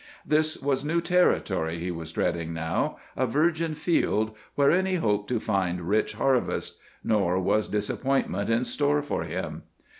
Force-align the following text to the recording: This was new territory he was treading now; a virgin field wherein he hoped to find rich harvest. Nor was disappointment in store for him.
This 0.25 0.59
was 0.59 0.83
new 0.83 0.99
territory 0.99 1.77
he 1.77 1.91
was 1.91 2.11
treading 2.11 2.53
now; 2.55 2.97
a 3.15 3.27
virgin 3.27 3.75
field 3.75 4.35
wherein 4.55 4.87
he 4.87 4.95
hoped 4.95 5.27
to 5.29 5.39
find 5.39 5.79
rich 5.81 6.13
harvest. 6.13 6.79
Nor 7.03 7.39
was 7.39 7.67
disappointment 7.67 8.49
in 8.49 8.65
store 8.65 9.03
for 9.03 9.25
him. 9.25 9.61